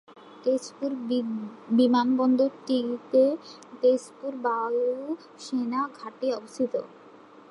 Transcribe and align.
তেজপুর 0.43 0.91
বিমানবন্দর 1.77 2.51
টিতে 2.67 3.23
তেজপুর 3.81 4.31
বায়ু 4.45 4.91
সেনা 5.39 5.81
ঘাঁটি 5.97 6.27
অবস্থিত। 6.33 6.73